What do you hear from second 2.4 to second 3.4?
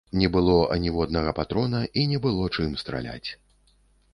чым страляць.